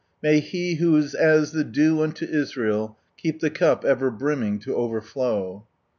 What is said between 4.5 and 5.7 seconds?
to overflow